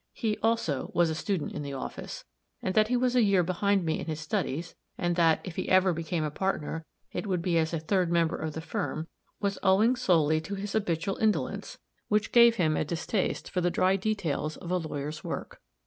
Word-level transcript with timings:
He, 0.13 0.35
also, 0.41 0.89
was 0.95 1.11
a 1.11 1.13
student 1.13 1.51
in 1.51 1.61
the 1.61 1.73
office, 1.75 2.25
and 2.59 2.73
that 2.73 2.87
he 2.87 2.97
was 2.97 3.15
a 3.15 3.21
year 3.21 3.43
behind 3.43 3.85
me 3.85 3.99
in 3.99 4.07
his 4.07 4.19
studies, 4.19 4.73
and 4.97 5.15
that, 5.15 5.41
if 5.43 5.57
he 5.57 5.69
ever 5.69 5.93
became 5.93 6.23
a 6.23 6.31
partner, 6.31 6.87
it 7.11 7.27
would 7.27 7.43
be 7.43 7.55
as 7.59 7.71
a 7.71 7.79
third 7.79 8.11
member 8.11 8.35
of 8.35 8.53
the 8.53 8.61
firm, 8.61 9.07
was 9.39 9.59
owing 9.61 9.95
solely 9.95 10.41
to 10.41 10.55
his 10.55 10.73
habitual 10.73 11.17
indolence, 11.17 11.77
which 12.07 12.31
gave 12.31 12.55
him 12.55 12.75
a 12.75 12.83
distaste 12.83 13.47
for 13.47 13.61
the 13.61 13.69
dry 13.69 13.95
details 13.95 14.57
of 14.57 14.71
a 14.71 14.77
lawyer's 14.77 15.23
work. 15.23 15.61